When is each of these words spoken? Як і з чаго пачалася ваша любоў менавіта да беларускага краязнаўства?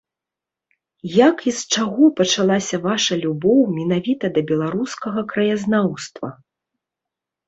Як 1.15 1.37
і 1.49 1.51
з 1.57 1.75
чаго 1.75 2.07
пачалася 2.19 2.79
ваша 2.85 3.13
любоў 3.23 3.59
менавіта 3.79 4.25
да 4.39 4.43
беларускага 4.53 5.19
краязнаўства? 5.35 6.27